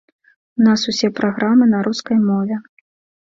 [0.59, 2.57] У нас усе праграмы на рускай мове.